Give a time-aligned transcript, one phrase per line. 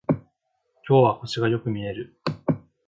[0.07, 0.21] 今
[0.87, 2.19] 日は星がよく見える